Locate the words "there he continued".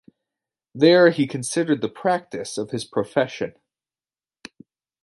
0.73-1.81